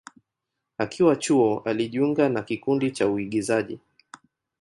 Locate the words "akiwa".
0.77-1.15